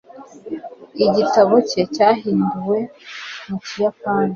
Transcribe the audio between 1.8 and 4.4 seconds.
cyahinduwe mu kiyapani